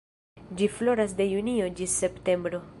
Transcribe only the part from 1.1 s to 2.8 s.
de junio ĝis septembro.